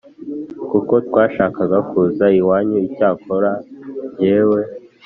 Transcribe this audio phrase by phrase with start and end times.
[0.69, 3.51] kuko twashakaga kuza iwanyu Icyakora
[4.19, 4.59] jyewe